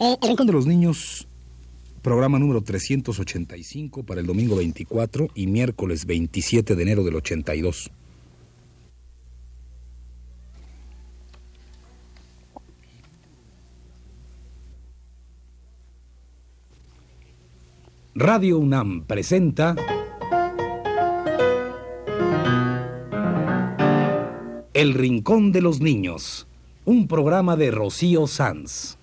[0.00, 1.28] El Rincón de los Niños,
[2.02, 7.92] programa número 385 para el domingo 24 y miércoles 27 de enero del 82.
[18.16, 19.76] Radio UNAM presenta
[24.72, 26.48] El Rincón de los Niños,
[26.84, 28.98] un programa de Rocío Sanz.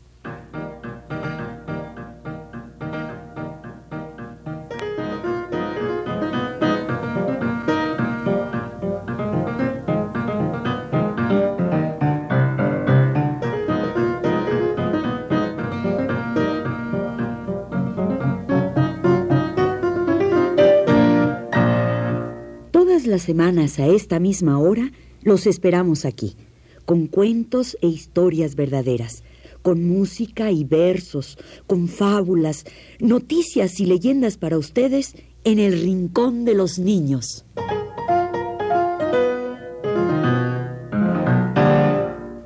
[23.12, 24.90] Las semanas a esta misma hora
[25.22, 26.38] los esperamos aquí,
[26.86, 29.24] con cuentos e historias verdaderas,
[29.62, 31.38] con música y versos,
[31.68, 32.64] con fábulas,
[33.00, 37.46] noticias y leyendas para ustedes en el Rincón de los Niños.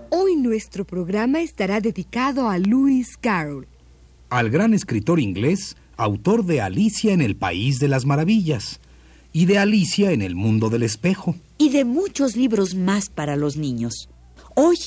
[0.09, 3.67] Hoy nuestro programa estará dedicado a Lewis Carroll.
[4.29, 8.81] Al gran escritor inglés, autor de Alicia en el País de las Maravillas
[9.35, 11.35] y de Alicia en el Mundo del Espejo.
[11.57, 14.07] Y de muchos libros más para los niños.
[14.55, 14.77] Hoy,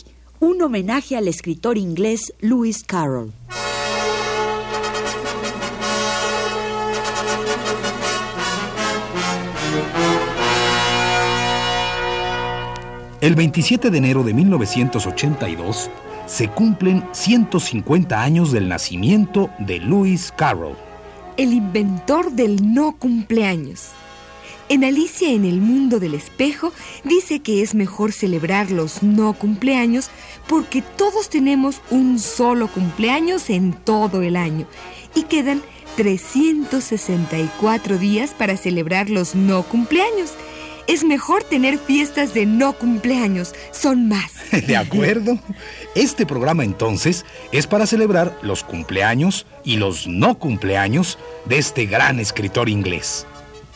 [0.40, 3.34] un homenaje al escritor inglés Lewis Carroll.
[13.20, 15.90] El 27 de enero de 1982
[16.24, 20.76] se cumplen 150 años del nacimiento de Lewis Carroll.
[21.36, 23.90] el inventor del no cumpleaños.
[24.70, 30.10] En Alicia en el mundo del espejo dice que es mejor celebrar los no cumpleaños
[30.46, 34.66] porque todos tenemos un solo cumpleaños en todo el año
[35.14, 35.62] y quedan
[35.96, 40.34] 364 días para celebrar los no cumpleaños.
[40.86, 44.32] Es mejor tener fiestas de no cumpleaños, son más.
[44.66, 45.38] ¿De acuerdo?
[45.94, 52.20] Este programa entonces es para celebrar los cumpleaños y los no cumpleaños de este gran
[52.20, 53.26] escritor inglés,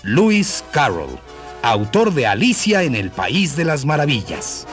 [0.04, 1.18] Lewis Carroll,
[1.62, 4.66] autor de Alicia en el País de las Maravillas.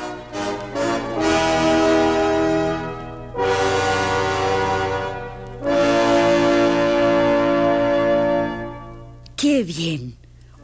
[9.35, 10.16] ¡Qué bien!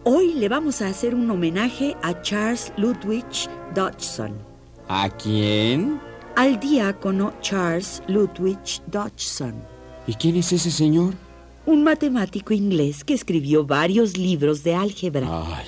[0.04, 3.26] Hoy le vamos a hacer un homenaje a Charles Ludwig
[3.74, 4.34] Dodgson,
[4.88, 6.00] ¿A quién?
[6.36, 9.56] al diácono Charles Ludwig Dodgson,
[10.06, 11.14] ¿Y quién es ese señor?
[11.66, 15.28] Un matemático inglés que escribió varios libros de álgebra.
[15.30, 15.68] Ay.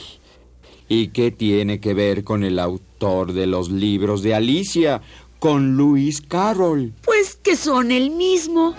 [0.90, 5.02] ¿Y qué tiene que ver con el autor de los libros de Alicia?
[5.40, 6.94] Con Lewis Carroll.
[7.04, 8.74] Pues que son el mismo.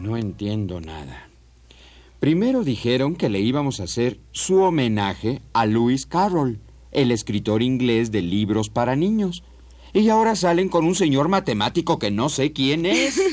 [0.00, 1.28] No entiendo nada.
[2.20, 6.60] Primero dijeron que le íbamos a hacer su homenaje a Lewis Carroll,
[6.92, 9.42] el escritor inglés de libros para niños.
[9.92, 13.20] Y ahora salen con un señor matemático que no sé quién es.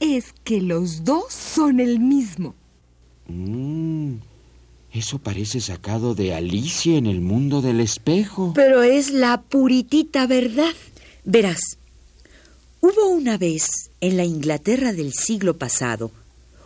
[0.00, 2.54] Es que los dos son el mismo.
[3.28, 4.14] Mm,
[4.94, 8.52] eso parece sacado de Alicia en el mundo del espejo.
[8.54, 10.72] Pero es la puritita verdad.
[11.24, 11.60] Verás,
[12.80, 13.68] hubo una vez
[14.00, 16.10] en la Inglaterra del siglo pasado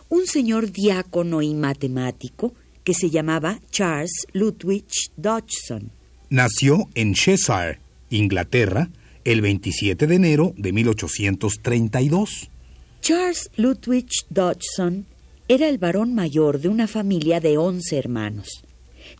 [0.07, 4.85] un señor diácono y matemático que se llamaba Charles Ludwig
[5.17, 5.91] Dodgson.
[6.29, 8.89] Nació en Cheshire, Inglaterra,
[9.25, 12.49] el 27 de enero de 1832.
[13.01, 15.05] Charles Ludwig Dodgson
[15.47, 18.63] era el varón mayor de una familia de once hermanos.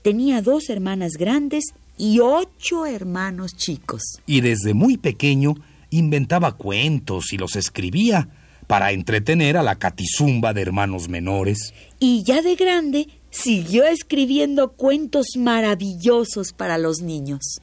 [0.01, 1.65] Tenía dos hermanas grandes
[1.97, 4.01] y ocho hermanos chicos.
[4.25, 5.55] y desde muy pequeño
[5.89, 8.29] inventaba cuentos y los escribía
[8.67, 11.73] para entretener a la catizumba de hermanos menores.
[11.99, 17.61] Y ya de grande siguió escribiendo cuentos maravillosos para los niños.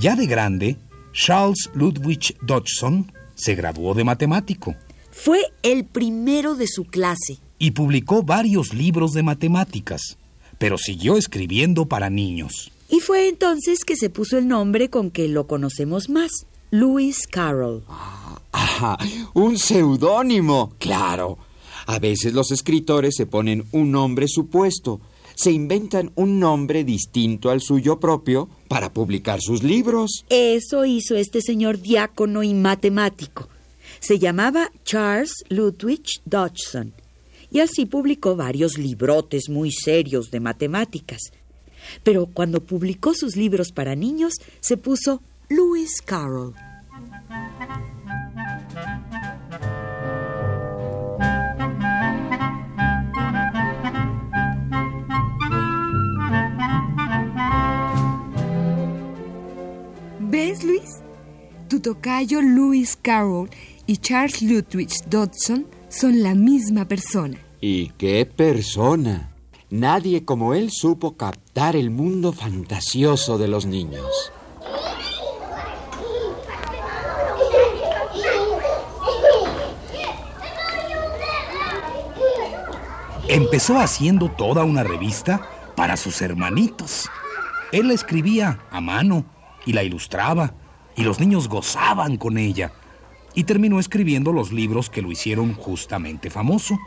[0.00, 0.76] Ya de grande,
[1.12, 4.74] Charles Ludwig Dodgson se graduó de matemático
[5.10, 7.38] Fue el primero de su clase.
[7.58, 10.16] y publicó varios libros de matemáticas,
[10.58, 12.72] pero siguió escribiendo para niños.
[12.88, 16.30] Y fue entonces que se puso el nombre con que lo conocemos más,
[16.70, 17.84] Lewis Carroll.
[17.88, 18.96] Ah,
[19.34, 21.36] un seudónimo, claro.
[21.86, 25.00] A veces los escritores se ponen un nombre supuesto,
[25.34, 30.24] se inventan un nombre distinto al suyo propio para publicar sus libros.
[30.28, 33.48] Eso hizo este señor diácono y matemático.
[34.00, 36.92] Se llamaba Charles Ludwig Dodgson
[37.50, 41.20] y así publicó varios librotes muy serios de matemáticas.
[42.02, 46.54] Pero cuando publicó sus libros para niños, se puso Lewis Carroll.
[60.30, 61.02] ¿Ves, Luis?
[61.68, 63.50] Tu tocayo Lewis Carroll
[63.88, 67.36] y Charles Lutwidge Dodson son la misma persona.
[67.60, 69.34] ¿Y qué persona?
[69.70, 74.30] Nadie como él supo captar el mundo fantasioso de los niños.
[83.26, 85.40] Empezó haciendo toda una revista
[85.74, 87.08] para sus hermanitos.
[87.72, 89.24] Él la escribía a mano
[89.66, 90.54] y la ilustraba,
[90.96, 92.72] y los niños gozaban con ella.
[93.34, 96.78] Y terminó escribiendo los libros que lo hicieron justamente famoso.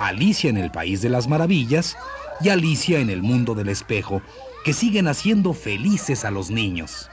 [0.00, 1.96] Alicia en el País de las Maravillas
[2.40, 4.22] y Alicia en el Mundo del Espejo,
[4.64, 7.10] que siguen haciendo felices a los niños.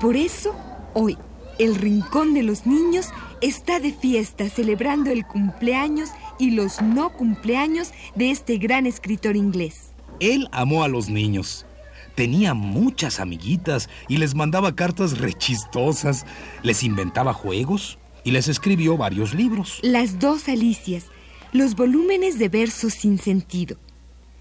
[0.00, 0.54] Por eso,
[0.94, 1.18] hoy,
[1.58, 3.08] el Rincón de los Niños
[3.40, 9.92] está de fiesta celebrando el cumpleaños y los no cumpleaños de este gran escritor inglés.
[10.20, 11.66] Él amó a los niños.
[12.14, 16.26] Tenía muchas amiguitas y les mandaba cartas rechistosas,
[16.62, 19.78] les inventaba juegos y les escribió varios libros.
[19.82, 21.06] Las dos Alicias,
[21.52, 23.78] los volúmenes de versos sin sentido.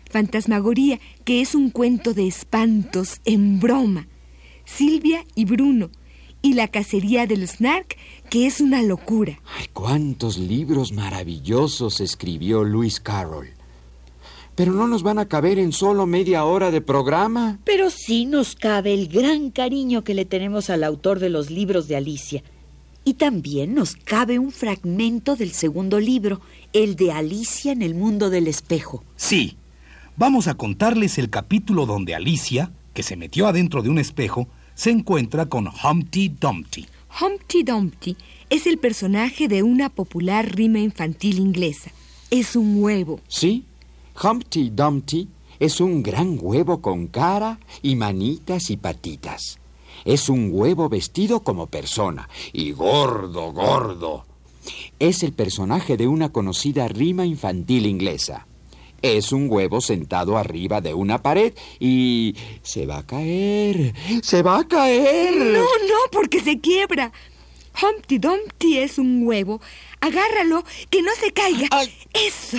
[0.10, 4.08] Fantasmagoría, que es un cuento de espantos en broma.
[4.66, 5.92] Silvia y Bruno,
[6.42, 7.98] y La cacería del Snark,
[8.30, 9.40] que es una locura.
[9.58, 13.50] Ay, cuántos libros maravillosos escribió Lewis Carroll.
[14.56, 17.60] Pero no nos van a caber en solo media hora de programa.
[17.64, 21.88] Pero sí nos cabe el gran cariño que le tenemos al autor de los libros
[21.88, 22.44] de Alicia.
[23.04, 26.42] Y también nos cabe un fragmento del segundo libro,
[26.74, 29.04] el de Alicia en el mundo del espejo.
[29.16, 29.58] Sí,
[30.18, 34.92] vamos a contarles el capítulo donde Alicia, que se metió adentro de un espejo, se
[34.92, 36.86] encuentra con Humpty Dumpty.
[37.20, 38.16] Humpty Dumpty
[38.52, 41.92] es el personaje de una popular rima infantil inglesa.
[42.30, 43.20] Es un huevo.
[43.28, 43.66] Sí,
[44.24, 45.28] Humpty Dumpty
[45.60, 49.58] es un gran huevo con cara y manitas y patitas.
[50.06, 54.26] Es un huevo vestido como persona y gordo, gordo.
[55.00, 58.46] Es el personaje de una conocida rima infantil inglesa.
[59.02, 62.36] Es un huevo sentado arriba de una pared y...
[62.64, 63.94] se va a caer.
[64.24, 65.36] Se va a caer.
[65.36, 67.12] No, no, porque se quiebra.
[67.82, 69.62] Humpty Dumpty es un huevo.
[70.02, 71.68] Agárralo, que no se caiga.
[71.72, 71.92] Ay.
[72.14, 72.58] Eso.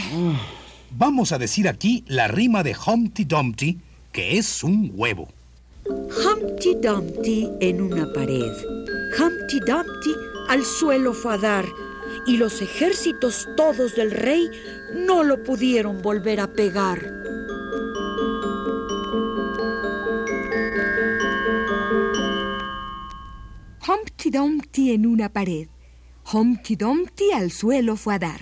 [0.90, 3.78] Vamos a decir aquí la rima de Humpty Dumpty,
[4.12, 5.28] que es un huevo.
[5.86, 8.52] Humpty Dumpty en una pared.
[9.18, 10.14] Humpty Dumpty
[10.48, 11.66] al suelo fue a dar,
[12.26, 14.48] y los ejércitos todos del rey
[14.94, 16.98] no lo pudieron volver a pegar.
[23.86, 25.68] Humpty Dumpty en una pared.
[26.30, 28.40] Humpty Dumpty al suelo fue a dar,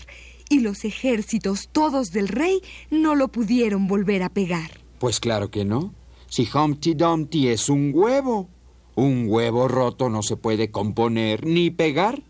[0.48, 2.60] y los ejércitos todos del rey
[2.90, 4.70] no lo pudieron volver a pegar.
[4.98, 5.94] Pues claro que no.
[6.28, 8.48] Si Humpty Dumpty es un huevo,
[8.96, 12.22] un huevo roto no se puede componer ni pegar.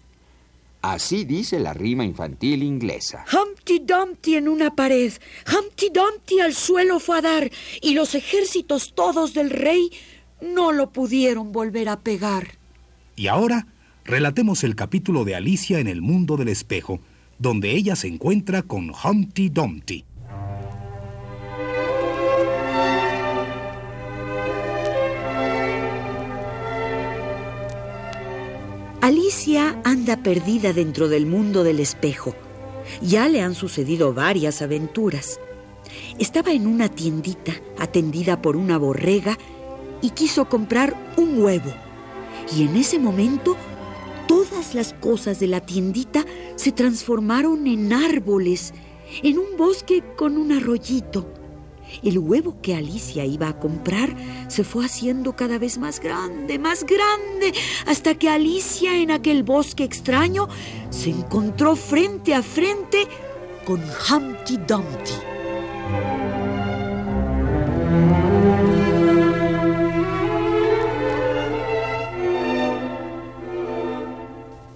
[0.93, 3.25] Así dice la rima infantil inglesa.
[3.33, 5.12] Humpty Dumpty en una pared.
[5.52, 7.50] Humpty Dumpty al suelo fue a dar,
[7.83, 9.90] y los ejércitos todos del rey
[10.40, 12.52] no lo pudieron volver a pegar.
[13.16, 13.66] Y ahora
[14.05, 17.00] relatemos el capítulo de Alicia en el mundo del espejo,
[17.40, 20.05] donde ella se encuentra con Humpty Dumpty.
[29.07, 32.35] Alicia anda perdida dentro del mundo del espejo.
[33.01, 35.39] Ya le han sucedido varias aventuras.
[36.19, 39.39] Estaba en una tiendita atendida por una borrega
[40.03, 41.73] y quiso comprar un huevo.
[42.53, 43.57] Y en ese momento
[44.27, 46.25] todas las cosas de la tiendita
[46.57, 48.75] se transformaron en árboles,
[49.23, 51.33] en un bosque con un arroyito.
[52.02, 54.14] El huevo que Alicia iba a comprar
[54.49, 57.52] se fue haciendo cada vez más grande, más grande,
[57.87, 60.49] hasta que Alicia en aquel bosque extraño
[60.90, 63.07] se encontró frente a frente
[63.64, 65.12] con Humpty Dumpty.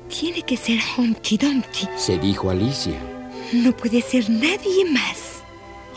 [0.09, 1.89] Tiene que ser Humpty Dumpty.
[1.97, 2.99] Se dijo Alicia.
[3.53, 5.30] No puede ser nadie más.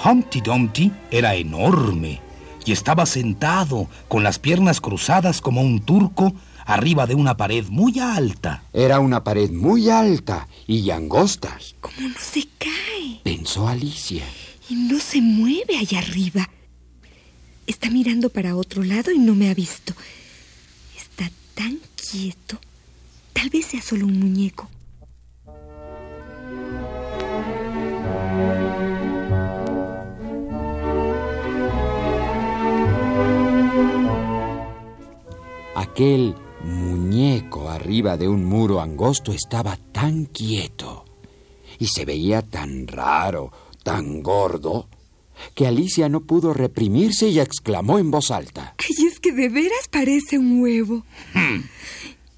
[0.03, 2.21] Humpty Dumpty era enorme.
[2.65, 6.33] y estaba sentado con las piernas cruzadas como un turco
[6.65, 8.63] arriba de una pared muy alta.
[8.71, 11.57] Era una pared muy alta y angosta.
[11.81, 13.19] ¿Cómo no se cae?
[13.23, 14.23] Pensó Alicia.
[14.69, 16.49] Y no se mueve allá arriba.
[17.67, 19.93] Está mirando para otro lado y no me ha visto.
[20.97, 22.59] Está tan quieto.
[23.33, 24.69] Tal vez sea solo un muñeco.
[35.75, 41.05] Aquel muñeco arriba de un muro angosto estaba tan quieto
[41.79, 43.51] y se veía tan raro,
[43.83, 44.87] tan gordo,
[45.55, 48.75] que Alicia no pudo reprimirse y exclamó en voz alta.
[48.77, 51.03] Ay, es que de veras parece un huevo.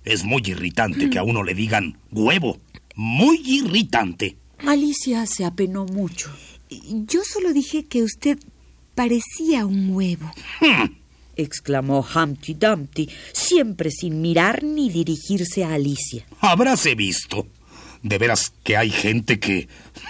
[0.05, 2.57] Es muy irritante que a uno le digan huevo.
[2.95, 4.37] Muy irritante.
[4.59, 6.31] Alicia se apenó mucho.
[6.69, 8.39] Yo solo dije que usted
[8.95, 10.31] parecía un huevo.
[11.37, 16.25] Exclamó Humpty Dumpty, siempre sin mirar ni dirigirse a Alicia.
[16.39, 17.47] Habráse visto.
[18.03, 19.67] De veras que hay gente que...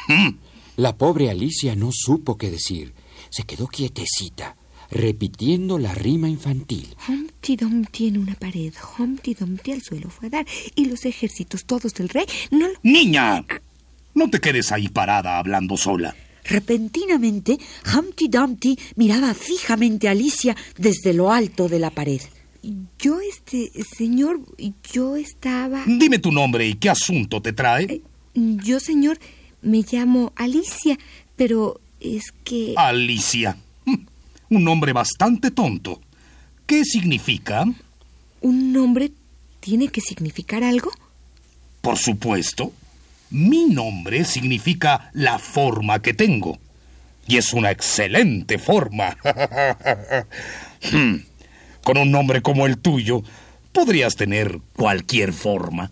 [0.07, 0.37] Hmm,
[0.77, 2.93] La pobre Alicia no supo qué decir.
[3.29, 4.55] Se quedó quietecita,
[4.91, 6.95] repitiendo la rima infantil.
[7.07, 11.65] Humpty Dumpty en una pared, Humpty Dumpty al suelo fue a dar, y los ejércitos
[11.65, 12.73] todos del rey no lo...
[12.83, 13.45] Niña,
[14.13, 16.15] no te quedes ahí parada hablando sola.
[16.45, 17.57] Repentinamente,
[17.93, 22.21] Humpty Dumpty miraba fijamente a Alicia desde lo alto de la pared.
[22.99, 24.39] Yo, este, señor,
[24.91, 25.83] yo estaba...
[25.85, 28.01] Dime tu nombre y qué asunto te trae.
[28.33, 29.19] Yo, señor,
[29.61, 30.97] me llamo Alicia,
[31.35, 32.73] pero es que...
[32.77, 33.57] Alicia.
[33.85, 34.05] Hmm,
[34.49, 36.01] Un nombre bastante tonto.
[36.65, 37.65] ¿Qué significa?
[38.41, 39.11] ¿Un nombre
[39.59, 40.91] tiene que significar algo?
[41.81, 42.71] Por supuesto.
[43.29, 46.57] Mi nombre significa la forma que tengo.
[47.27, 49.17] Y es una excelente forma.
[50.91, 51.15] Hmm,
[51.83, 53.23] Con un nombre como el tuyo,
[53.71, 55.89] podrías tener cualquier forma.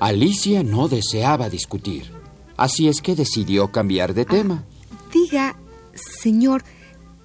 [0.00, 2.04] Alicia no deseaba discutir,
[2.56, 4.64] así es que decidió cambiar de tema.
[5.12, 5.56] Diga,
[5.94, 6.64] señor,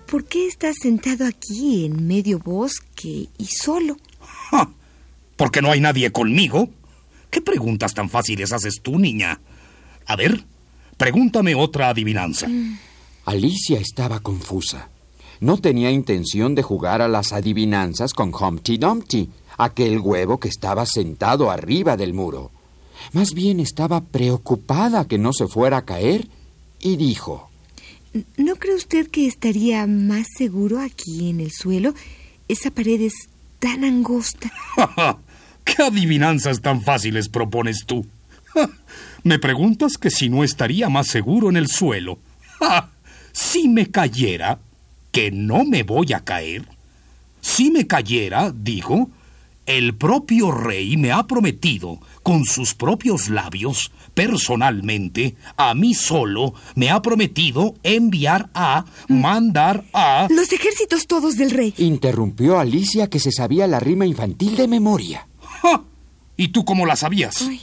[0.10, 3.98] ¿por qué está sentado aquí en medio bosque y solo?
[4.50, 4.70] Ja,
[5.42, 6.70] ¿Porque no hay nadie conmigo?
[7.32, 9.40] ¿Qué preguntas tan fáciles haces tú, niña?
[10.06, 10.44] A ver,
[10.98, 12.48] pregúntame otra adivinanza.
[13.26, 14.90] Alicia estaba confusa.
[15.40, 20.86] No tenía intención de jugar a las adivinanzas con Humpty Dumpty, aquel huevo que estaba
[20.86, 22.52] sentado arriba del muro.
[23.14, 26.28] Más bien estaba preocupada que no se fuera a caer
[26.80, 27.50] y dijo,
[28.38, 31.94] ¿No cree usted que estaría más seguro aquí en el suelo?
[32.48, 33.30] Esa pared es
[33.60, 34.52] tan angosta.
[35.64, 38.06] ¿Qué adivinanzas tan fáciles propones tú?
[39.24, 42.20] Me preguntas que si no estaría más seguro en el suelo.
[42.60, 42.92] Ja,
[43.32, 44.60] Si me cayera,
[45.12, 46.66] que no me voy a caer.
[47.42, 49.10] Si me cayera, dijo,
[49.78, 56.90] el propio rey me ha prometido, con sus propios labios, personalmente, a mí solo, me
[56.90, 60.28] ha prometido enviar a, mandar a...
[60.30, 61.74] Los ejércitos todos del rey.
[61.78, 65.28] interrumpió Alicia que se sabía la rima infantil de memoria.
[65.40, 65.84] ¡Ja!
[66.36, 67.42] ¿Y tú cómo la sabías?
[67.42, 67.62] Ay.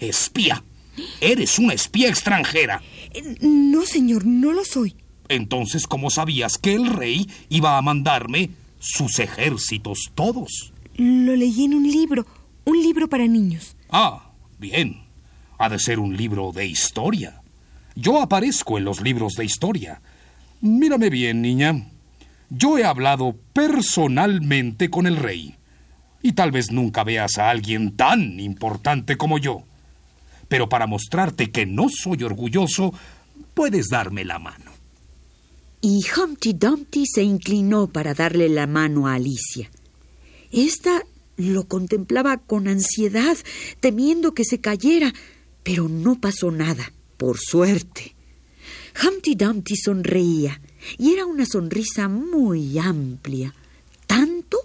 [0.00, 0.62] Espía.
[1.20, 2.82] Eres una espía extranjera.
[3.14, 4.96] Eh, No, señor, no lo soy.
[5.28, 8.50] Entonces, ¿cómo sabías que el rey iba a mandarme
[8.80, 10.72] sus ejércitos todos?
[10.98, 12.26] Lo leí en un libro,
[12.64, 13.76] un libro para niños.
[13.88, 15.04] Ah, bien.
[15.56, 17.40] Ha de ser un libro de historia.
[17.94, 20.00] Yo aparezco en los libros de historia.
[20.60, 21.88] Mírame bien, niña.
[22.50, 25.54] Yo he hablado personalmente con el rey.
[26.20, 29.62] Y tal vez nunca veas a alguien tan importante como yo.
[30.48, 32.92] Pero para mostrarte que no soy orgulloso,
[33.54, 34.72] puedes darme la mano.
[35.80, 39.70] Y Humpty Dumpty se inclinó para darle la mano a Alicia.
[40.50, 41.04] Esta
[41.36, 43.36] lo contemplaba con ansiedad,
[43.80, 45.12] temiendo que se cayera,
[45.62, 48.14] pero no pasó nada, por suerte.
[49.02, 50.60] Humpty Dumpty sonreía,
[50.98, 53.54] y era una sonrisa muy amplia,
[54.06, 54.58] tanto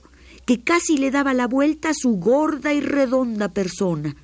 [0.46, 4.16] que casi le daba la vuelta a su gorda y redonda persona.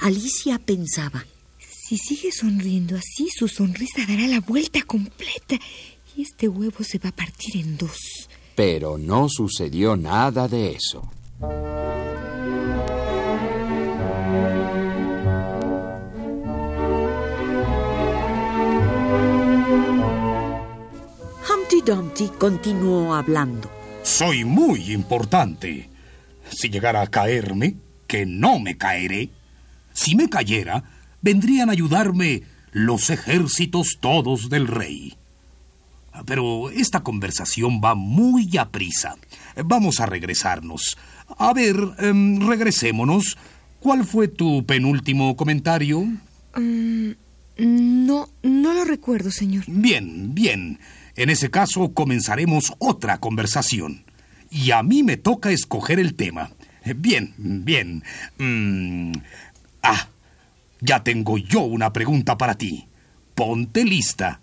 [0.00, 1.26] Alicia pensaba,
[1.58, 5.58] Si sigue sonriendo así, su sonrisa dará la vuelta completa
[6.16, 8.28] y este huevo se va a partir en dos.
[8.62, 11.10] Pero no sucedió nada de eso.
[21.48, 23.70] Humpty Dumpty continuó hablando.
[24.02, 25.88] Soy muy importante.
[26.50, 27.76] Si llegara a caerme,
[28.06, 29.30] que no me caeré.
[29.94, 30.84] Si me cayera,
[31.22, 35.16] vendrían a ayudarme los ejércitos todos del rey.
[36.26, 39.16] Pero esta conversación va muy a prisa.
[39.64, 40.96] Vamos a regresarnos.
[41.38, 43.38] A ver, em, regresémonos.
[43.80, 46.02] ¿Cuál fue tu penúltimo comentario?
[46.56, 47.12] Mm,
[47.58, 49.64] no, no lo recuerdo, señor.
[49.66, 50.78] Bien, bien.
[51.16, 54.04] En ese caso comenzaremos otra conversación.
[54.50, 56.50] Y a mí me toca escoger el tema.
[56.96, 58.02] Bien, bien.
[58.38, 59.12] Mm,
[59.82, 60.08] ah,
[60.80, 62.88] ya tengo yo una pregunta para ti.
[63.34, 64.40] Ponte lista.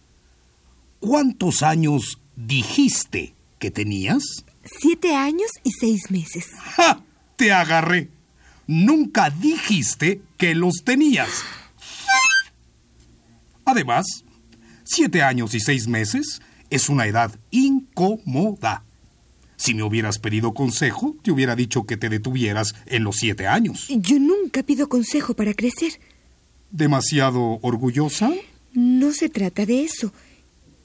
[1.00, 4.46] ¿Cuántos años dijiste que tenías?
[4.64, 6.48] Siete años y seis meses.
[6.76, 7.04] ¡Ja!
[7.36, 8.10] Te agarré.
[8.66, 11.30] Nunca dijiste que los tenías.
[13.64, 14.06] Además,
[14.84, 18.84] siete años y seis meses es una edad incómoda.
[19.56, 23.88] Si me hubieras pedido consejo, te hubiera dicho que te detuvieras en los siete años.
[23.90, 26.00] Yo nunca pido consejo para crecer.
[26.72, 28.32] ¿Demasiado orgullosa?
[28.74, 30.14] No se trata de eso.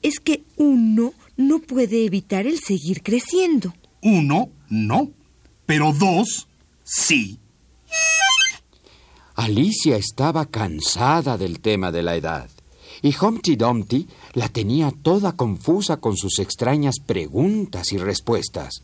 [0.03, 3.73] Es que uno no puede evitar el seguir creciendo.
[4.01, 5.11] Uno, no.
[5.65, 6.47] Pero dos,
[6.83, 7.39] sí.
[9.35, 12.49] Alicia estaba cansada del tema de la edad
[13.01, 18.83] y Humpty Dumpty la tenía toda confusa con sus extrañas preguntas y respuestas.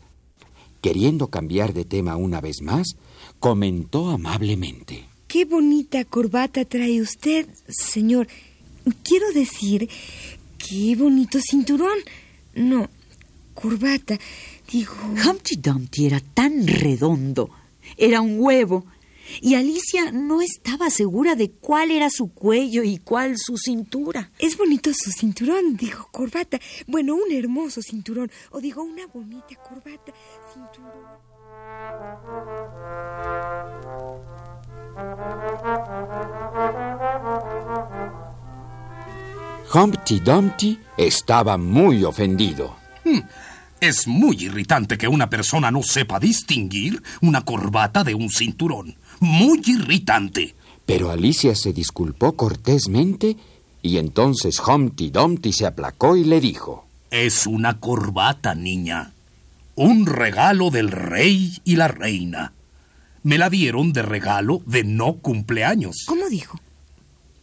[0.82, 2.96] Queriendo cambiar de tema una vez más,
[3.38, 5.06] comentó amablemente.
[5.26, 8.28] Qué bonita corbata trae usted, señor.
[9.02, 9.88] Quiero decir,
[10.68, 11.98] qué bonito cinturón.
[12.54, 12.88] No,
[13.54, 14.18] corbata.
[14.70, 14.94] Digo...
[15.24, 17.50] Humpty Dumpty era tan redondo.
[17.96, 18.86] Era un huevo.
[19.40, 24.32] Y Alicia no estaba segura de cuál era su cuello y cuál su cintura.
[24.38, 26.58] Es bonito su cinturón, dijo corbata.
[26.88, 28.30] Bueno, un hermoso cinturón.
[28.50, 30.12] O digo, una bonita corbata.
[30.52, 31.20] Cinturón.
[39.72, 42.76] Humpty Dumpty estaba muy ofendido.
[43.04, 43.20] Hmm,
[43.80, 48.96] Es muy irritante que una persona no sepa distinguir una corbata de un cinturón.
[49.20, 50.54] Muy irritante.
[50.84, 53.36] Pero Alicia se disculpó cortésmente
[53.82, 56.86] y entonces Humpty Dumpty se aplacó y le dijo.
[57.10, 59.12] Es una corbata, niña.
[59.76, 62.52] Un regalo del rey y la reina.
[63.22, 66.04] Me la dieron de regalo de no cumpleaños.
[66.06, 66.58] ¿Cómo dijo?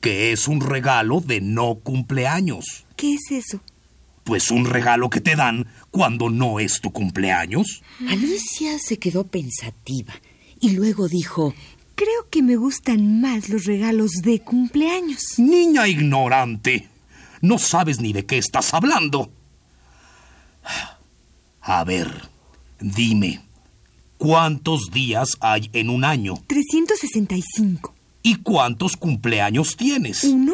[0.08, 2.86] Que es un regalo de no cumpleaños.
[2.96, 3.60] ¿Qué es eso?
[4.24, 7.84] Pues un regalo que te dan cuando no es tu cumpleaños.
[8.08, 10.14] Alicia se quedó pensativa
[10.62, 11.54] y luego dijo,
[11.96, 15.38] Creo que me gustan más los regalos de cumpleaños.
[15.40, 16.88] Niña ignorante.
[17.42, 19.30] No sabes ni de qué estás hablando.
[21.60, 22.30] A ver,
[22.80, 23.42] dime,
[24.18, 26.36] ¿cuántos días hay en un año?
[26.48, 27.97] 365.
[28.24, 30.24] ¿Y cuántos cumpleaños tienes?
[30.24, 30.54] ¿Uno?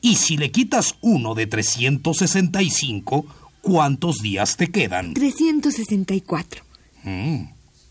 [0.00, 3.26] Y si le quitas uno de 365,
[3.60, 5.14] ¿cuántos días te quedan?
[5.14, 6.62] 364.
[7.02, 7.44] Mm,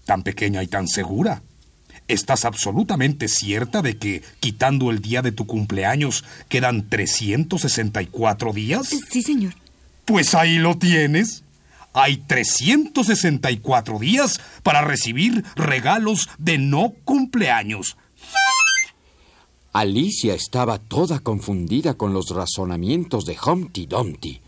[0.05, 1.41] tan pequeña y tan segura.
[2.07, 8.89] ¿Estás absolutamente cierta de que, quitando el día de tu cumpleaños, quedan 364 días?
[9.09, 9.55] Sí, señor.
[10.05, 11.43] Pues ahí lo tienes.
[11.93, 17.97] Hay 364 días para recibir regalos de no cumpleaños.
[19.75, 24.39] Alicia estaba toda confundida con los razonamientos de Humpty Dumpty,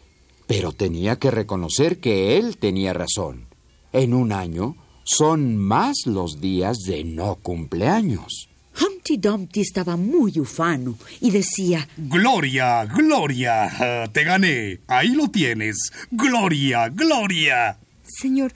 [0.47, 3.45] pero tenía que reconocer que él tenía razón.
[3.91, 8.47] En un año son más los días de no cumpleaños.
[8.79, 14.79] Humpty Dumpty estaba muy ufano y decía, Gloria, Gloria, te gané.
[14.87, 15.91] Ahí lo tienes.
[16.09, 17.77] Gloria, Gloria.
[18.01, 18.53] Señor,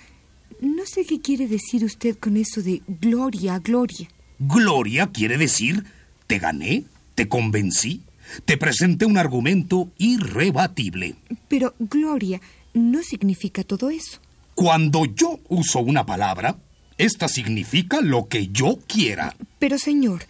[0.62, 4.08] no sé qué quiere decir usted con eso de gloria, gloria.
[4.40, 5.84] Gloria quiere decir,
[6.32, 8.04] te gané, te convencí,
[8.46, 11.15] te presenté un argumento irrebatible.
[11.50, 12.39] Pero gloria
[12.74, 14.22] no significa todo eso.
[14.56, 16.56] Cuando yo uso una palabra,
[16.98, 19.36] esta significa lo que yo quiera.
[19.60, 20.24] Pero señor,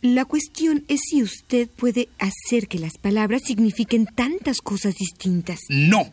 [0.00, 5.58] la cuestión es si usted puede hacer que las palabras signifiquen tantas cosas distintas.
[5.68, 6.12] No.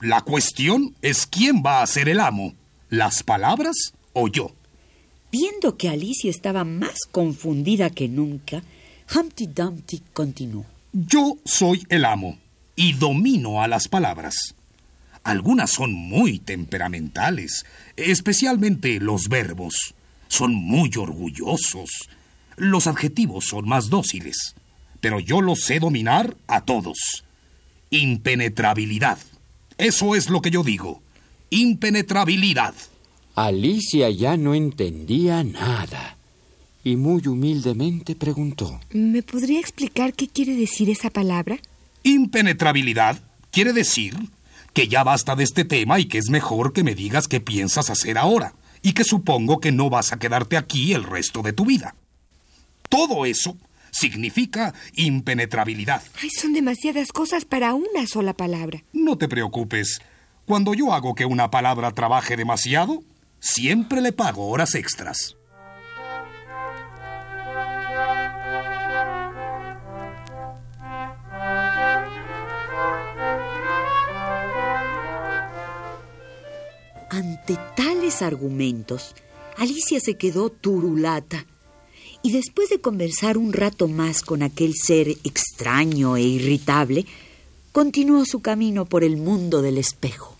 [0.00, 2.54] La cuestión es quién va a ser el amo,
[2.88, 3.76] las palabras
[4.12, 4.56] o yo.
[5.32, 8.62] Viendo que Alicia estaba más confundida que nunca,
[9.12, 10.66] Humpty Dumpty continuó.
[10.92, 12.38] Yo soy el amo
[12.76, 14.54] y domino a las palabras.
[15.24, 17.64] Algunas son muy temperamentales,
[17.96, 19.94] especialmente los verbos.
[20.28, 22.08] Son muy orgullosos.
[22.56, 24.54] Los adjetivos son más dóciles,
[25.00, 27.24] pero yo los sé dominar a todos.
[27.90, 29.18] Impenetrabilidad.
[29.78, 31.00] Eso es lo que yo digo.
[31.50, 32.74] impenetrabilidad.
[33.34, 36.16] Alicia ya no entendía nada
[36.84, 38.78] y muy humildemente preguntó.
[38.90, 41.58] ¿Me podría explicar qué quiere decir esa palabra?
[42.02, 44.16] Impenetrabilidad quiere decir
[44.74, 47.88] que ya basta de este tema y que es mejor que me digas qué piensas
[47.88, 51.64] hacer ahora y que supongo que no vas a quedarte aquí el resto de tu
[51.64, 51.94] vida.
[52.88, 53.56] Todo eso
[53.90, 56.02] significa impenetrabilidad.
[56.22, 58.82] Ay, son demasiadas cosas para una sola palabra.
[58.92, 60.00] No te preocupes.
[60.44, 63.02] Cuando yo hago que una palabra trabaje demasiado,
[63.42, 65.36] siempre le pago horas extras.
[77.10, 79.14] Ante tales argumentos,
[79.58, 81.44] Alicia se quedó turulata
[82.22, 87.04] y después de conversar un rato más con aquel ser extraño e irritable,
[87.72, 90.31] continuó su camino por el mundo del espejo.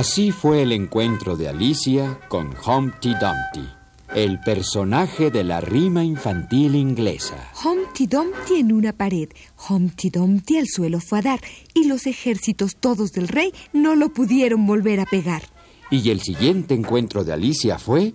[0.00, 3.68] Así fue el encuentro de Alicia con Humpty Dumpty,
[4.14, 7.52] el personaje de la rima infantil inglesa.
[7.62, 9.28] Humpty Dumpty en una pared,
[9.68, 11.40] Humpty Dumpty al suelo fue a dar,
[11.74, 15.42] y los ejércitos todos del rey no lo pudieron volver a pegar.
[15.90, 18.14] Y el siguiente encuentro de Alicia fue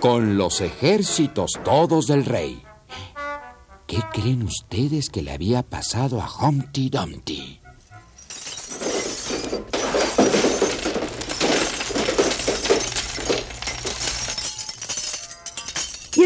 [0.00, 2.60] con los ejércitos todos del rey.
[3.86, 7.61] ¿Qué creen ustedes que le había pasado a Humpty Dumpty?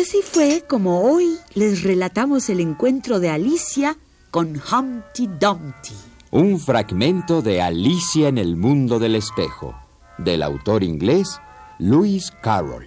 [0.07, 3.97] Así fue como hoy les relatamos el encuentro de Alicia
[4.31, 5.95] con Humpty Dumpty.
[6.31, 9.75] Un fragmento de Alicia en el mundo del espejo,
[10.19, 11.41] del autor inglés
[11.81, 12.87] Lewis Carroll.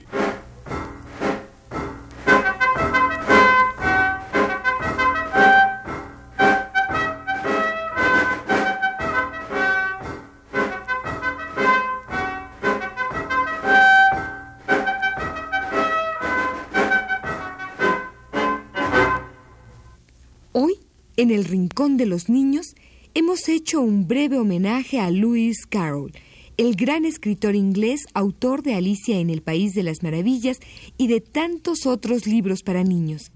[21.20, 22.76] En el Rincón de los Niños,
[23.14, 26.14] hemos hecho un breve homenaje a Lewis Carroll,
[26.56, 30.60] el gran escritor inglés, autor de Alicia en el País de las Maravillas
[30.98, 33.34] y de tantos otros libros para niños.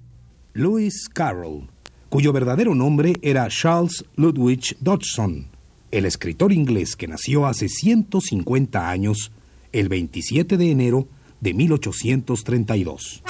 [0.53, 1.67] Lewis Carroll,
[2.07, 5.47] cuyo verdadero nombre era Charles Ludwig Dodgson,
[5.91, 9.33] el escritor inglés que nació hace 150 años,
[9.73, 11.09] el 27 de enero
[11.41, 13.23] de 1832.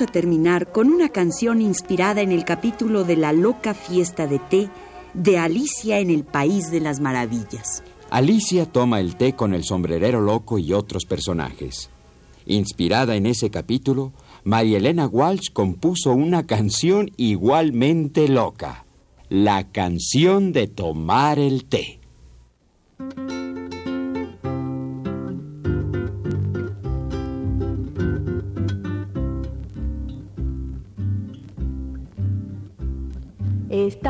[0.00, 4.68] A terminar con una canción inspirada en el capítulo de la loca fiesta de té
[5.12, 7.82] de Alicia en el País de las Maravillas.
[8.08, 11.90] Alicia toma el té con el sombrerero loco y otros personajes.
[12.46, 14.12] Inspirada en ese capítulo,
[14.44, 18.84] María Elena Walsh compuso una canción igualmente loca,
[19.28, 21.98] la canción de tomar el té.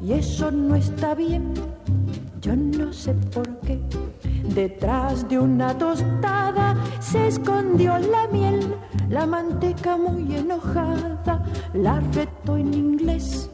[0.00, 1.52] y eso no está bien.
[2.40, 3.80] Yo no sé por qué.
[4.54, 8.74] Detrás de una tostada se escondió la miel,
[9.10, 13.50] la manteca muy enojada la retó en inglés.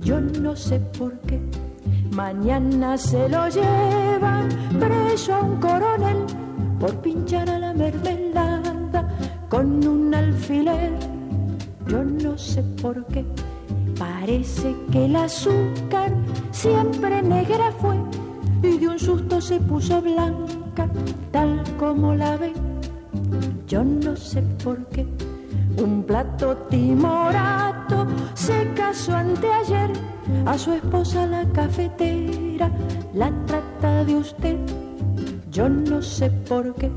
[0.00, 1.40] Yo no sé por qué.
[2.12, 4.48] Mañana se lo llevan
[4.78, 6.18] preso a un coronel
[6.78, 9.08] por pinchar a la mermelada
[9.48, 10.92] con un alfiler
[11.92, 13.24] yo no sé por qué.
[13.98, 16.12] Parece que el azúcar
[16.50, 17.96] siempre negra fue
[18.62, 20.88] y de un susto se puso blanca,
[21.30, 22.52] tal como la ve.
[23.66, 25.06] Yo no sé por qué.
[25.78, 29.90] Un plato timorato se casó anteayer
[30.46, 32.70] a su esposa la cafetera,
[33.14, 34.58] la trata de usted.
[35.50, 36.90] Yo no sé por qué.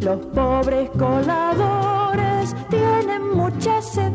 [0.00, 4.12] Los pobres coladores tienen mucha sed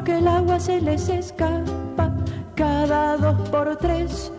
[0.00, 2.16] porque el agua se les escapa
[2.54, 4.32] cada dos por tres.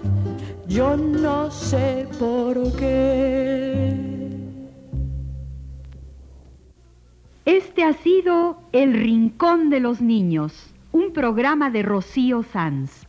[0.68, 3.96] yo no sé por qué.
[7.46, 13.06] Este ha sido El Rincón de los Niños, un programa de Rocío Sanz.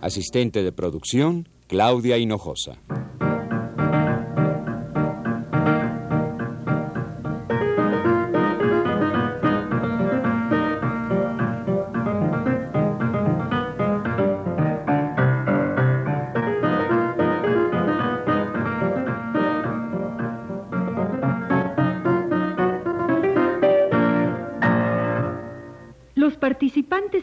[0.00, 2.78] Asistente de producción, Claudia Hinojosa.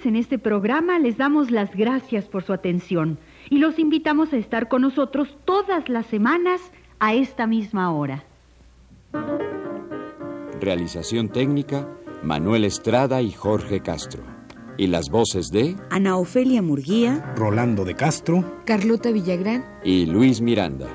[0.06, 3.18] En este programa les damos las gracias por su atención
[3.50, 6.62] y los invitamos a estar con nosotros todas las semanas
[7.00, 8.24] a esta misma hora.
[10.62, 11.88] Realización técnica,
[12.24, 14.24] Manuel Estrada y Jorge Castro.
[14.78, 19.64] Y las voces de Ana Ofelia Murguía, Rolando de Castro, Carlota Villagrán.
[19.84, 20.88] y Luis Miranda.